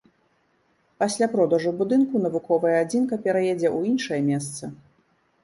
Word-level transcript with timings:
Пасля 1.03 1.27
продажу 1.33 1.73
будынку 1.81 2.21
навуковая 2.25 2.73
адзінка 2.85 3.21
пераедзе 3.27 3.69
ў 3.77 3.93
іншае 3.93 4.21
месца. 4.33 4.63